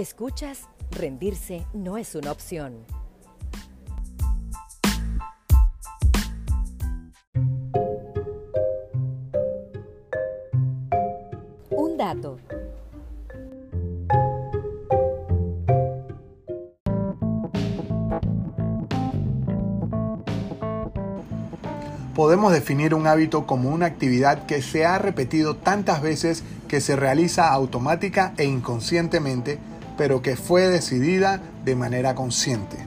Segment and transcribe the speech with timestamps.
[0.00, 0.60] Escuchas,
[0.92, 2.86] rendirse no es una opción.
[11.68, 12.38] Un dato.
[22.14, 26.96] Podemos definir un hábito como una actividad que se ha repetido tantas veces que se
[26.96, 29.58] realiza automática e inconscientemente,
[30.00, 32.78] pero que fue decidida de manera consciente.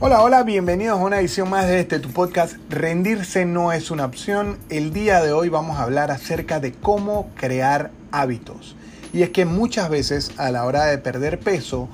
[0.00, 4.04] Hola, hola, bienvenidos a una edición más de este tu podcast Rendirse no es una
[4.04, 4.58] opción.
[4.68, 8.76] El día de hoy vamos a hablar acerca de cómo crear hábitos.
[9.14, 11.88] Y es que muchas veces a la hora de perder peso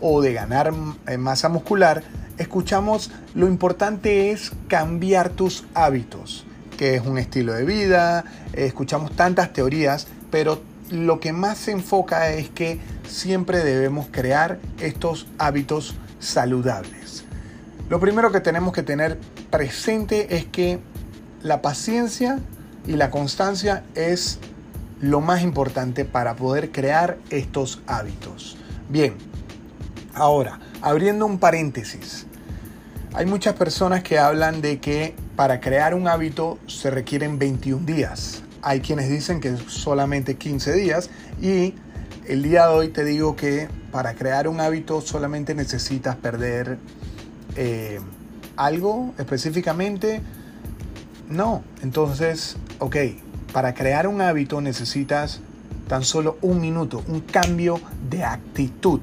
[0.00, 0.72] o de ganar
[1.06, 2.02] eh, masa muscular,
[2.40, 6.46] escuchamos lo importante es cambiar tus hábitos,
[6.78, 8.24] que es un estilo de vida,
[8.54, 14.58] eh, escuchamos tantas teorías, pero lo que más se enfoca es que siempre debemos crear
[14.80, 17.24] estos hábitos saludables.
[17.90, 19.18] Lo primero que tenemos que tener
[19.50, 20.78] presente es que
[21.42, 22.38] la paciencia
[22.86, 24.38] y la constancia es
[25.02, 28.56] lo más importante para poder crear estos hábitos.
[28.88, 29.14] Bien,
[30.14, 32.26] ahora, abriendo un paréntesis,
[33.12, 38.42] hay muchas personas que hablan de que para crear un hábito se requieren 21 días.
[38.62, 41.74] Hay quienes dicen que solamente 15 días y
[42.26, 46.78] el día de hoy te digo que para crear un hábito solamente necesitas perder
[47.56, 48.00] eh,
[48.56, 50.20] algo específicamente.
[51.28, 52.96] No, entonces, ok,
[53.52, 55.40] para crear un hábito necesitas
[55.88, 59.00] tan solo un minuto, un cambio de actitud.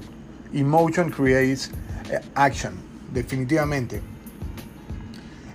[0.54, 1.72] Emotion creates
[2.10, 4.02] eh, action, definitivamente.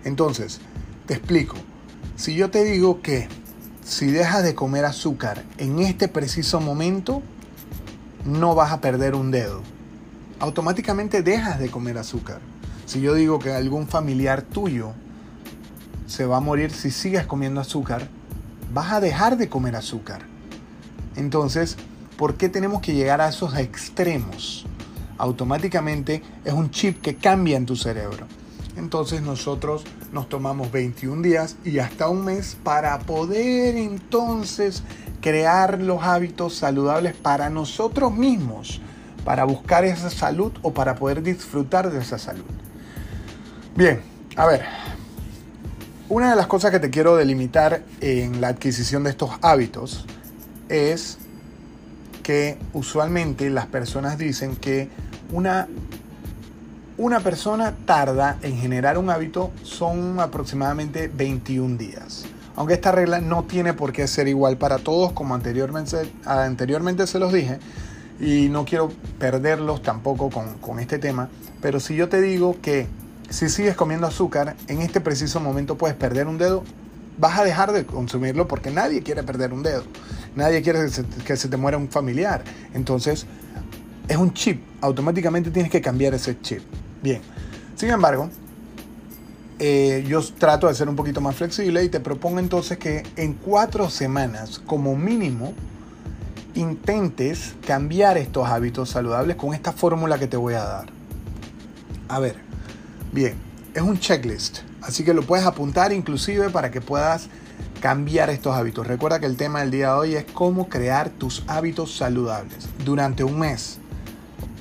[0.05, 0.61] Entonces,
[1.07, 1.57] te explico.
[2.17, 3.29] Si yo te digo que
[3.85, 7.23] si dejas de comer azúcar en este preciso momento,
[8.25, 9.63] no vas a perder un dedo.
[10.39, 12.41] Automáticamente dejas de comer azúcar.
[12.87, 14.93] Si yo digo que algún familiar tuyo
[16.07, 18.09] se va a morir si sigues comiendo azúcar,
[18.73, 20.23] vas a dejar de comer azúcar.
[21.17, 21.77] Entonces,
[22.17, 24.67] ¿por qué tenemos que llegar a esos extremos?
[25.23, 28.27] Automáticamente es un chip que cambia en tu cerebro.
[28.77, 34.83] Entonces nosotros nos tomamos 21 días y hasta un mes para poder entonces
[35.21, 38.81] crear los hábitos saludables para nosotros mismos,
[39.25, 42.43] para buscar esa salud o para poder disfrutar de esa salud.
[43.77, 44.01] Bien,
[44.35, 44.65] a ver,
[46.09, 50.05] una de las cosas que te quiero delimitar en la adquisición de estos hábitos
[50.69, 51.19] es
[52.25, 54.89] que usualmente las personas dicen que
[55.33, 55.67] una,
[56.99, 62.25] una persona tarda en generar un hábito son aproximadamente 21 días.
[62.55, 67.19] Aunque esta regla no tiene por qué ser igual para todos, como anteriormente, anteriormente se
[67.19, 67.59] los dije,
[68.21, 71.29] y no quiero perderlos tampoco con, con este tema,
[71.63, 72.87] pero si yo te digo que
[73.31, 76.63] si sigues comiendo azúcar, en este preciso momento puedes perder un dedo,
[77.19, 79.85] vas a dejar de consumirlo porque nadie quiere perder un dedo.
[80.35, 80.81] Nadie quiere
[81.27, 82.43] que se, te muera un familiar.
[82.75, 83.27] Entonces,
[84.09, 84.63] es un chip.
[84.81, 86.63] Automáticamente tienes que cambiar ese chip.
[87.03, 87.21] Bien.
[87.77, 88.29] Sin embargo,
[89.59, 93.35] eh, yo trato de ser un poquito más flexible y te propongo entonces que en
[93.35, 95.55] cuatro semanas, como mínimo,
[96.55, 100.87] intentes cambiar estos hábitos saludables con esta fórmula que te voy a dar.
[102.09, 102.37] A ver,
[103.13, 103.35] Bien,
[103.75, 107.29] es un checklist, así que lo puedes apuntar inclusive para que puedas
[107.83, 108.87] cambiar estos hábitos.
[108.87, 113.23] Recuerda que el tema del día de hoy es cómo crear tus hábitos saludables durante
[113.23, 113.81] un mes.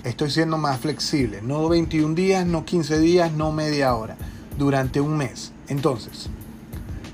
[0.03, 4.17] Estoy siendo más flexible, no 21 días, no 15 días, no media hora,
[4.57, 5.51] durante un mes.
[5.67, 6.27] Entonces,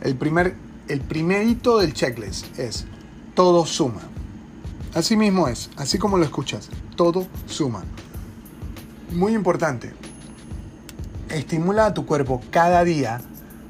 [0.02, 0.56] el primer
[0.88, 2.86] el primerito del checklist es
[3.36, 4.02] todo suma.
[4.94, 7.84] Así mismo es, así como lo escuchas, todo suma.
[9.12, 9.94] Muy importante,
[11.30, 13.22] estimula a tu cuerpo cada día.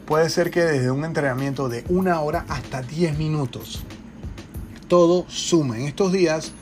[0.05, 3.83] Puede ser que desde un entrenamiento de una hora hasta 10 minutos.
[4.87, 5.77] Todo suma.
[5.77, 6.53] En estos días,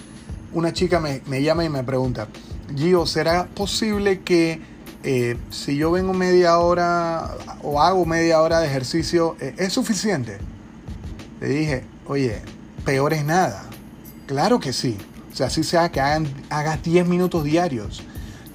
[0.55, 2.27] una chica me, llama y me pregunta,
[2.75, 4.59] Gio, ¿será posible que
[5.03, 10.39] eh, si yo vengo media hora o hago media hora de ejercicio, eh, es suficiente?
[11.39, 12.41] Le dije, oye,
[12.83, 13.65] peor es nada.
[14.25, 14.97] Claro que sí.
[15.31, 18.01] O sea, así sea que hagan, hagas 10 minutos diarios,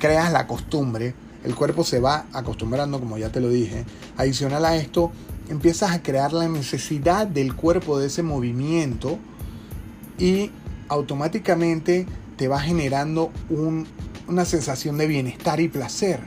[0.00, 1.14] creas la costumbre
[1.44, 3.84] el cuerpo se va acostumbrando, como ya te lo dije.
[4.16, 5.10] Adicional a esto,
[5.48, 9.18] empiezas a crear la necesidad del cuerpo de ese movimiento
[10.18, 10.50] y
[10.90, 12.04] automáticamente
[12.36, 13.30] te va generando
[14.28, 16.20] una sensación de bienestar y placer.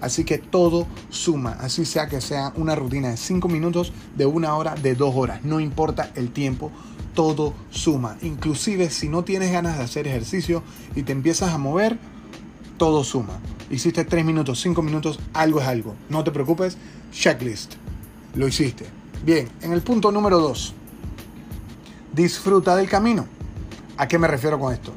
[0.00, 4.54] Así que todo suma, así sea que sea una rutina de 5 minutos, de una
[4.54, 6.70] hora, de dos horas, no importa el tiempo,
[7.14, 8.18] todo suma.
[8.20, 10.62] Inclusive si no tienes ganas de hacer ejercicio
[10.94, 11.96] y te empiezas a mover,
[12.76, 13.38] todo suma.
[13.70, 15.94] Hiciste 3 minutos, 5 minutos, algo es algo.
[16.10, 16.76] No te preocupes,
[17.12, 17.74] checklist.
[18.34, 18.84] Lo hiciste.
[19.24, 20.74] Bien, en el punto número 2.
[22.12, 23.26] Disfruta del camino.
[23.96, 24.92] ¿A qué me refiero con esto?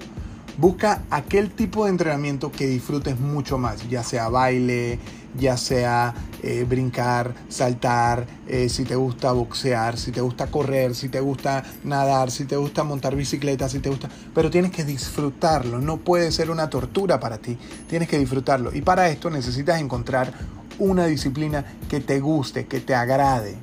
[0.57, 4.97] Busca aquel tipo de entrenamiento que disfrutes mucho más, ya sea baile,
[5.37, 11.09] ya sea eh, brincar, saltar, eh, si te gusta boxear, si te gusta correr, si
[11.09, 14.09] te gusta nadar, si te gusta montar bicicleta, si te gusta...
[14.33, 17.55] Pero tienes que disfrutarlo, no puede ser una tortura para ti,
[17.87, 18.73] tienes que disfrutarlo.
[18.73, 20.33] Y para esto necesitas encontrar
[20.79, 23.55] una disciplina que te guste, que te agrade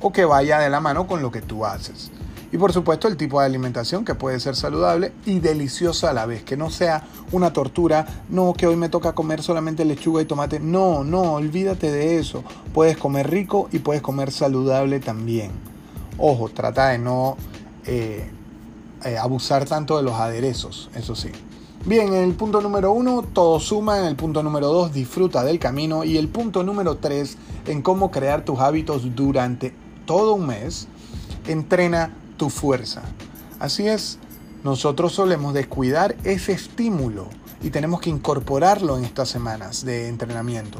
[0.00, 2.12] o que vaya de la mano con lo que tú haces.
[2.50, 6.24] Y por supuesto el tipo de alimentación que puede ser saludable y deliciosa a la
[6.24, 10.24] vez, que no sea una tortura, no que hoy me toca comer solamente lechuga y
[10.24, 12.42] tomate, no, no, olvídate de eso.
[12.72, 15.50] Puedes comer rico y puedes comer saludable también.
[16.16, 17.36] Ojo, trata de no
[17.84, 18.30] eh,
[19.04, 21.30] eh, abusar tanto de los aderezos, eso sí.
[21.84, 23.98] Bien, en el punto número uno, todo suma.
[24.00, 26.02] En el punto número dos, disfruta del camino.
[26.02, 29.72] Y el punto número tres, en cómo crear tus hábitos durante
[30.04, 30.88] todo un mes,
[31.46, 33.02] entrena tu fuerza.
[33.58, 34.18] Así es,
[34.64, 37.28] nosotros solemos descuidar ese estímulo
[37.62, 40.78] y tenemos que incorporarlo en estas semanas de entrenamiento.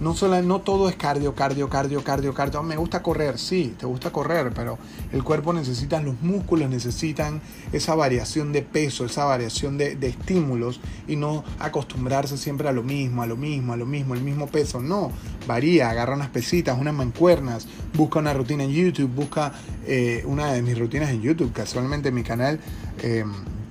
[0.00, 2.62] No, solo, no todo es cardio, cardio, cardio, cardio, cardio.
[2.62, 4.78] Me gusta correr, sí, te gusta correr, pero
[5.12, 7.40] el cuerpo necesita, los músculos necesitan
[7.72, 12.82] esa variación de peso, esa variación de, de estímulos y no acostumbrarse siempre a lo
[12.82, 14.80] mismo, a lo mismo, a lo mismo, el mismo peso.
[14.80, 15.12] No,
[15.46, 19.52] varía, agarra unas pesitas, unas mancuernas, busca una rutina en YouTube, busca
[19.86, 22.60] eh, una de mis rutinas en YouTube, casualmente en mi canal
[23.02, 23.24] eh,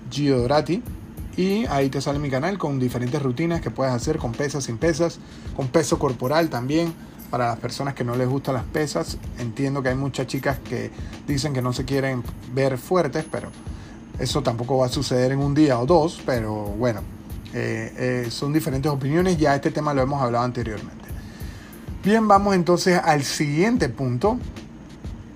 [0.10, 0.82] Gio Dorati
[1.38, 4.78] y ahí te sale mi canal con diferentes rutinas que puedes hacer con pesas, sin
[4.78, 5.20] pesas,
[5.56, 6.94] con peso corporal también.
[7.30, 10.92] Para las personas que no les gustan las pesas, entiendo que hay muchas chicas que
[11.28, 12.24] dicen que no se quieren
[12.54, 13.50] ver fuertes, pero
[14.20, 17.02] eso tampoco va a suceder en un día o dos, pero bueno,
[17.54, 21.06] eh, eh, son diferentes opiniones, ya este tema lo hemos hablado anteriormente.
[22.04, 24.38] Bien, vamos entonces al siguiente punto,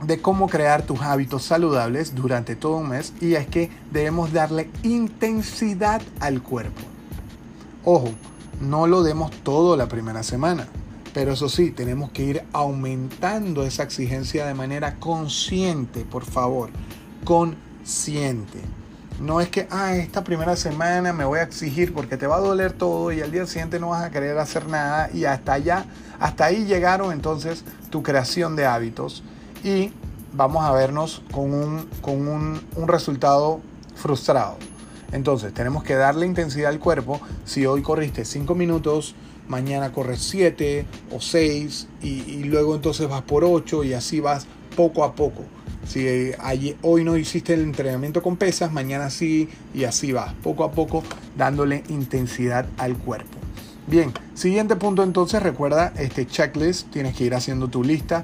[0.04, 4.70] de cómo crear tus hábitos saludables durante todo un mes y es que debemos darle
[4.84, 6.82] intensidad al cuerpo.
[7.84, 8.12] Ojo,
[8.62, 10.68] no lo demos todo la primera semana,
[11.14, 16.70] pero eso sí, tenemos que ir aumentando esa exigencia de manera consciente, por favor,
[17.24, 18.60] consciente.
[19.20, 22.42] No es que, ah, esta primera semana me voy a exigir porque te va a
[22.42, 25.86] doler todo y al día siguiente no vas a querer hacer nada y hasta allá,
[26.22, 29.24] hasta ahí llegaron entonces tu creación de hábitos
[29.64, 29.92] y
[30.34, 33.62] vamos a vernos con un, con un, resultado
[33.96, 34.58] frustrado.
[35.12, 37.20] Entonces, tenemos que darle intensidad al cuerpo.
[37.46, 39.16] Si hoy corriste 5 minutos,
[39.48, 44.46] mañana corres 7 o 6 y, luego entonces vas por 8 y así vas
[44.76, 45.44] poco a poco.
[45.88, 46.32] Si
[46.84, 51.04] hoy no hiciste el entrenamiento con pesas, mañana sí y así vas, poco a poco
[51.36, 53.40] dándole intensidad al cuerpo.
[53.88, 58.24] Bien, siguiente punto entonces, recuerda este checklist, tienes que ir haciendo tu lista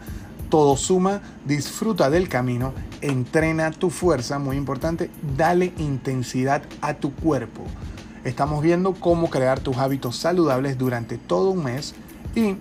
[0.56, 2.72] todo suma, disfruta del camino,
[3.02, 7.62] entrena tu fuerza, muy importante, dale intensidad a tu cuerpo.
[8.24, 11.94] Estamos viendo cómo crear tus hábitos saludables durante todo un mes
[12.36, 12.56] y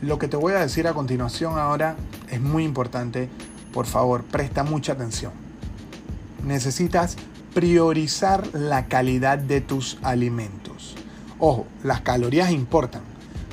[0.00, 1.96] lo que te voy a decir a continuación ahora
[2.30, 3.28] es muy importante.
[3.74, 5.32] Por favor, presta mucha atención.
[6.46, 7.18] Necesitas
[7.52, 10.94] priorizar la calidad de tus alimentos.
[11.38, 13.02] Ojo, las calorías importan,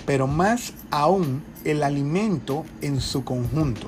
[0.05, 3.87] pero más aún el alimento en su conjunto.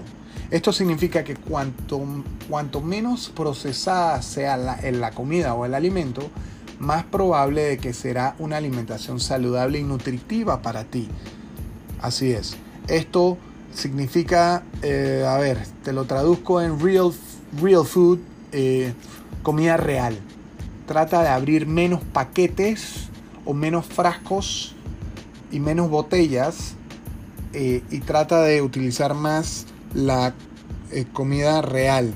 [0.51, 2.01] Esto significa que cuanto,
[2.50, 6.30] cuanto menos procesada sea la, la comida o el alimento,
[6.78, 11.08] más probable de que será una alimentación saludable y nutritiva para ti.
[12.01, 12.58] Así es.
[12.88, 13.38] Esto
[13.74, 17.13] significa, eh, a ver, te lo traduzco en real,
[17.62, 18.20] real food,
[18.51, 18.94] eh,
[19.44, 20.18] comida real.
[20.88, 23.10] Trata de abrir menos paquetes
[23.46, 24.75] o menos frascos
[25.51, 26.75] y menos botellas
[27.53, 30.34] eh, y trata de utilizar más la
[30.91, 32.13] eh, comida real.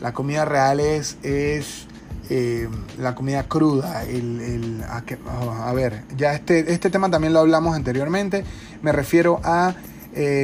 [0.00, 1.86] La comida real es, es
[2.30, 4.04] eh, la comida cruda.
[4.04, 8.44] El, a, ver, ya este, este tema también lo hablamos anteriormente.
[8.82, 9.74] Me refiero a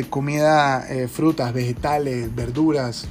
[0.09, 3.07] comida, frutas, vegetales, verduras,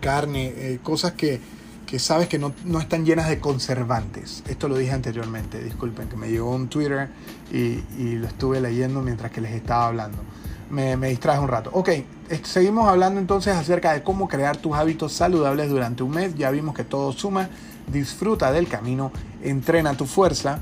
[0.00, 1.40] carne, cosas que,
[1.88, 4.42] que sabes que no, no, están llenas de conservantes.
[4.46, 7.08] Esto lo dije anteriormente, disculpen, que me llegó un Twitter
[7.50, 10.18] y, y lo estuve leyendo mientras que les estaba hablando.
[10.68, 11.70] Me, me distraje un rato.
[11.72, 11.88] Ok,
[12.42, 16.34] seguimos hablando entonces acerca de cómo crear tus hábitos saludables durante un mes.
[16.34, 17.48] Ya vimos que todo suma,
[17.90, 19.10] disfruta del camino,
[19.42, 20.58] entrena tu fuerza,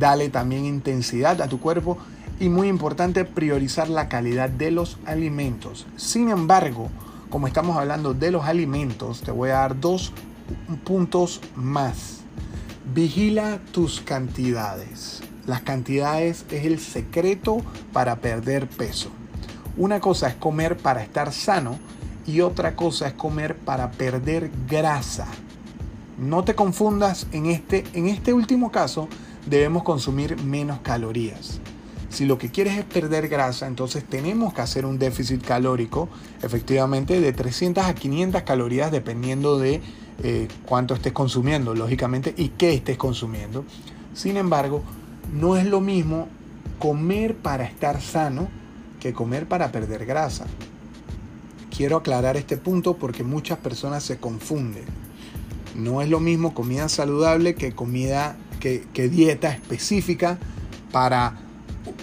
[0.00, 1.98] dale también intensidad a tu cuerpo
[2.40, 5.86] y muy importante priorizar la calidad de los alimentos.
[5.94, 6.90] Sin embargo,
[7.30, 10.12] como estamos hablando de los alimentos, te voy a dar dos
[10.84, 12.20] puntos más.
[12.94, 15.22] Vigila tus cantidades.
[15.46, 17.58] Las cantidades es el secreto
[17.92, 19.10] para perder peso.
[19.76, 21.78] Una cosa es comer para estar sano
[22.26, 25.26] y otra cosa es comer para perder grasa.
[26.18, 29.08] No te confundas en este, en este último caso,
[29.46, 31.60] debemos consumir menos calorías.
[32.08, 36.08] Si lo que quieres es perder grasa, entonces tenemos que hacer un déficit calórico,
[36.42, 39.82] efectivamente, de 300 a 500 calorías dependiendo de
[40.22, 43.64] eh, cuánto estés consumiendo, lógicamente, y qué estés consumiendo.
[44.14, 44.82] Sin embargo,
[45.32, 46.28] no es lo mismo
[46.78, 48.48] comer para estar sano
[49.00, 50.46] que comer para perder grasa.
[51.76, 54.84] Quiero aclarar este punto porque muchas personas se confunden.
[55.74, 60.38] No es lo mismo comida saludable que comida, que, que dieta específica
[60.92, 61.43] para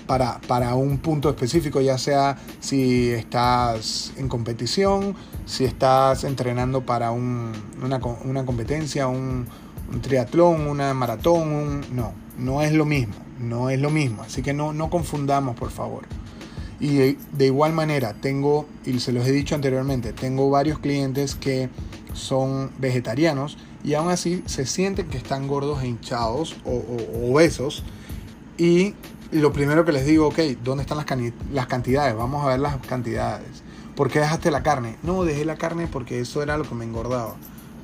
[0.06, 8.00] para, un punto específico, ya sea si estás en competición, si estás entrenando para una,
[8.46, 9.48] competencia, un,
[10.02, 14.74] triatlón, una maratón, no, no es lo mismo, no es lo mismo, así que no,
[14.74, 16.04] no confundamos por favor.
[16.80, 21.36] Y de, de, igual manera, tengo, y se los he dicho anteriormente, tengo varios clientes
[21.36, 21.70] que
[22.14, 27.84] son vegetarianos y aún así se sienten que están gordos e hinchados o, o obesos
[28.58, 28.94] y
[29.32, 31.06] lo primero que les digo, ok, ¿dónde están las,
[31.54, 32.16] las cantidades?
[32.16, 33.64] Vamos a ver las cantidades.
[33.96, 34.98] ¿Por qué dejaste la carne?
[35.04, 37.36] No, dejé la carne porque eso era lo que me engordaba.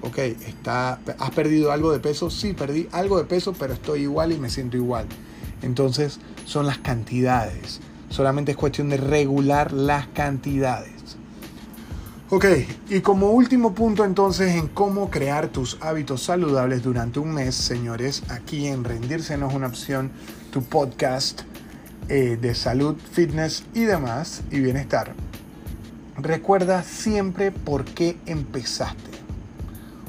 [0.01, 2.29] Ok, está, ¿has perdido algo de peso?
[2.29, 5.07] Sí, perdí algo de peso, pero estoy igual y me siento igual.
[5.61, 7.81] Entonces, son las cantidades.
[8.09, 11.17] Solamente es cuestión de regular las cantidades.
[12.29, 12.45] Ok,
[12.89, 18.23] y como último punto entonces en cómo crear tus hábitos saludables durante un mes, señores,
[18.27, 20.11] aquí en Rendirse no es una opción,
[20.51, 21.41] tu podcast
[22.09, 25.13] eh, de salud, fitness y demás, y bienestar.
[26.17, 29.11] Recuerda siempre por qué empezaste.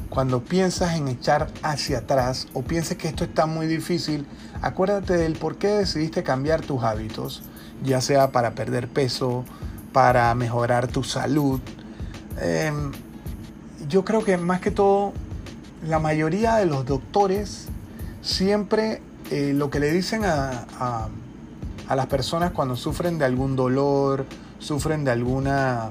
[0.08, 4.26] Cuando piensas en echar hacia atrás o pienses que esto está muy difícil,
[4.62, 7.42] acuérdate del por qué decidiste cambiar tus hábitos,
[7.84, 9.44] ya sea para perder peso,
[9.92, 11.60] para mejorar tu salud,
[12.40, 12.92] Em,
[13.88, 15.12] yo creo que más que todo,
[15.86, 17.66] la mayoría de los doctores
[18.22, 21.08] siempre eh, lo que le dicen a,
[21.88, 24.26] las personas cuando sufren de algún dolor,
[24.58, 25.90] sufren de alguna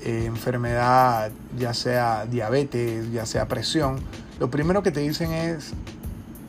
[0.00, 4.00] eh, enfermedad, ya sea diabetes, ya sea presión,
[4.38, 5.72] lo primero que te dicen es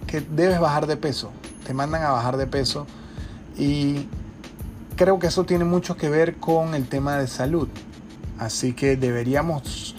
[0.06, 1.32] que debes bajar de peso.
[1.66, 2.88] Te mandan a bajar de peso
[3.58, 4.08] y
[4.96, 7.68] creo que eso tiene mucho que ver con el tema de salud.
[8.38, 9.96] Así que deberíamos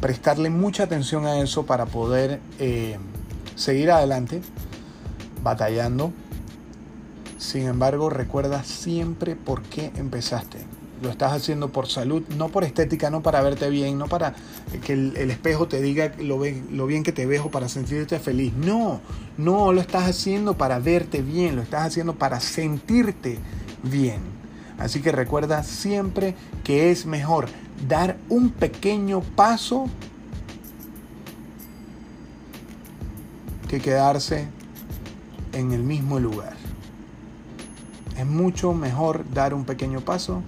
[0.00, 2.98] prestarle mucha atención a eso para poder eh,
[3.54, 4.42] seguir adelante,
[5.46, 6.12] batallando.
[7.38, 10.58] Sin embargo, recuerda siempre por qué empezaste.
[11.02, 14.34] Lo estás haciendo por salud, no por estética, no para verte bien, no para
[14.84, 16.40] que el, espejo te diga lo,
[16.72, 18.54] lo bien que te ves o para sentirte feliz.
[18.54, 19.00] No,
[19.38, 23.38] no lo estás haciendo para verte bien, lo estás haciendo para sentirte
[23.82, 24.20] bien.
[24.78, 26.34] Así que recuerda siempre
[26.64, 27.46] que es mejor
[27.86, 29.88] dar un pequeño paso
[33.68, 34.48] que quedarse
[35.56, 36.54] en el mismo lugar.
[38.18, 40.42] Es mucho mejor dar un pequeño paso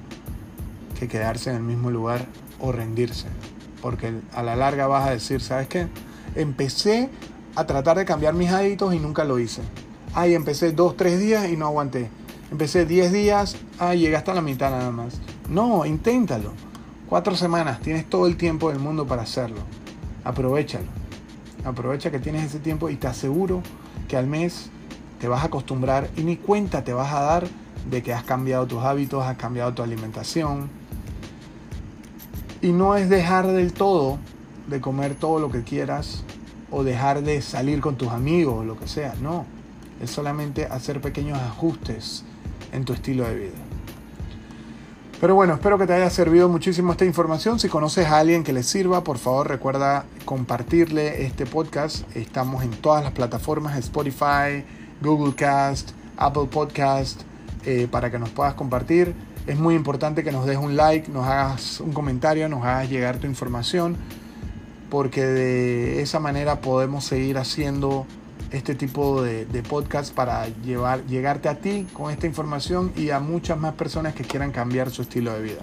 [0.99, 2.27] que quedarse en el mismo lugar
[2.61, 3.27] o rendirse.
[3.81, 5.89] Porque a la larga vas a decir, ¿sabes qué?
[6.35, 7.09] Empecé
[7.57, 9.63] a tratar de cambiar mis hábitos y nunca lo hice.
[10.15, 12.11] Ay, empecé dos, tres días y no aguanté.
[12.51, 15.21] Empecé diez días, ay, llegué hasta la mitad nada más.
[15.49, 16.53] No, inténtalo.
[17.09, 19.61] Cuatro semanas, tienes todo el tiempo del mundo para hacerlo.
[20.25, 20.87] Aprovechalo.
[21.65, 23.63] Aprovecha que tienes ese tiempo y te aseguro
[24.09, 24.71] que al mes
[25.21, 27.49] te vas a acostumbrar y ni cuenta te vas a dar
[27.91, 30.69] de que has cambiado tus hábitos, has cambiado tu alimentación.
[32.61, 34.19] Y no es dejar del todo
[34.69, 36.25] de comer todo lo que quieras
[36.71, 39.15] o dejar de salir con tus amigos o lo que sea.
[39.23, 39.47] No,
[40.03, 42.25] es solamente hacer pequeños ajustes
[42.73, 43.59] en tu estilo de vida.
[45.21, 47.59] Pero bueno, espero que te haya servido muchísimo esta información.
[47.59, 52.05] Si conoces a alguien que le sirva, por favor recuerda compartirle este podcast.
[52.17, 54.65] Estamos en todas las plataformas, Spotify,
[55.01, 57.23] Google Cast, Apple Podcast,
[57.65, 59.15] eh, para que nos puedas compartir.
[59.47, 63.19] Es muy importante que nos des un like, nos hagas un comentario, nos hagas llegar
[63.19, 63.97] tu información,
[64.91, 68.07] porque de esa manera podemos seguir haciendo
[68.51, 73.59] este tipo de, podcast para llevar, llegarte a ti con esta información y a muchas
[73.59, 75.61] más personas que quieran cambiar su estilo de vida.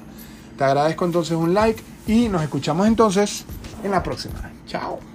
[0.57, 3.45] Te agradezco entonces un like y nos escuchamos entonces
[3.83, 4.51] en la próxima.
[4.67, 5.14] Chao.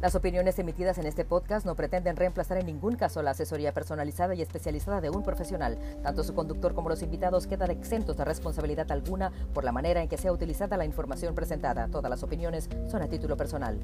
[0.00, 4.34] Las opiniones emitidas en este podcast no pretenden reemplazar en ningún caso la asesoría personalizada
[4.34, 5.76] y especializada de un profesional.
[6.02, 10.08] Tanto su conductor como los invitados quedan exentos de responsabilidad alguna por la manera en
[10.08, 11.88] que sea utilizada la información presentada.
[11.88, 13.78] Todas las opiniones son a título personal.